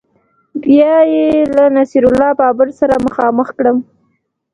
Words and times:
بیا 0.63 0.95
یې 1.13 1.27
له 1.55 1.63
نصیر 1.75 2.03
الله 2.09 2.31
بابر 2.39 2.67
سره 2.79 2.95
مخامخ 3.05 3.47
کړم 3.57 3.77